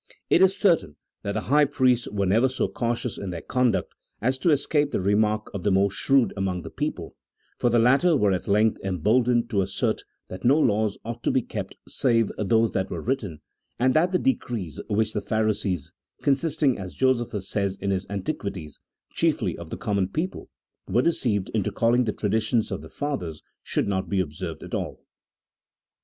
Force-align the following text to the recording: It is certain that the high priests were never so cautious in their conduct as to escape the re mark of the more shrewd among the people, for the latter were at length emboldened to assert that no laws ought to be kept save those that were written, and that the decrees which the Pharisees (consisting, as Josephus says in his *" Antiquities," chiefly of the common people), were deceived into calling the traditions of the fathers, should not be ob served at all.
It 0.31 0.41
is 0.41 0.57
certain 0.57 0.95
that 1.21 1.33
the 1.33 1.41
high 1.41 1.65
priests 1.65 2.07
were 2.07 2.25
never 2.25 2.49
so 2.49 2.67
cautious 2.67 3.19
in 3.19 3.29
their 3.29 3.43
conduct 3.43 3.93
as 4.19 4.39
to 4.39 4.49
escape 4.49 4.89
the 4.89 4.99
re 4.99 5.13
mark 5.13 5.51
of 5.53 5.61
the 5.61 5.69
more 5.69 5.91
shrewd 5.91 6.33
among 6.35 6.63
the 6.63 6.71
people, 6.71 7.15
for 7.59 7.69
the 7.69 7.77
latter 7.77 8.17
were 8.17 8.31
at 8.31 8.47
length 8.47 8.79
emboldened 8.83 9.51
to 9.51 9.61
assert 9.61 10.01
that 10.27 10.43
no 10.43 10.57
laws 10.59 10.97
ought 11.05 11.21
to 11.21 11.29
be 11.29 11.43
kept 11.43 11.75
save 11.87 12.31
those 12.39 12.71
that 12.71 12.89
were 12.89 12.99
written, 12.99 13.41
and 13.77 13.93
that 13.93 14.11
the 14.11 14.17
decrees 14.17 14.81
which 14.89 15.13
the 15.13 15.21
Pharisees 15.21 15.91
(consisting, 16.23 16.79
as 16.79 16.95
Josephus 16.95 17.47
says 17.47 17.75
in 17.79 17.91
his 17.91 18.07
*" 18.07 18.09
Antiquities," 18.09 18.79
chiefly 19.11 19.55
of 19.55 19.69
the 19.69 19.77
common 19.77 20.07
people), 20.07 20.49
were 20.87 21.03
deceived 21.03 21.49
into 21.49 21.71
calling 21.71 22.05
the 22.05 22.11
traditions 22.11 22.71
of 22.71 22.81
the 22.81 22.89
fathers, 22.89 23.43
should 23.61 23.87
not 23.87 24.09
be 24.09 24.19
ob 24.19 24.33
served 24.33 24.63
at 24.63 24.73
all. 24.73 25.05